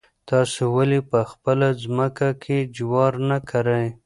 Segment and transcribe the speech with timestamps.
[0.29, 3.85] تاسو ولې په خپله ځمکه کې جوار نه کرئ؟